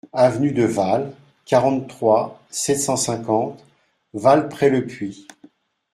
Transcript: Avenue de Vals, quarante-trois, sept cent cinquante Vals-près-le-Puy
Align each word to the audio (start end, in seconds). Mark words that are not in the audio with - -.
Avenue 0.13 0.51
de 0.51 0.63
Vals, 0.63 1.13
quarante-trois, 1.45 2.41
sept 2.49 2.79
cent 2.79 2.95
cinquante 2.95 3.63
Vals-près-le-Puy 4.15 5.27